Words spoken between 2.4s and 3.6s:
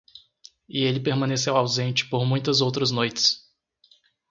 outras noites.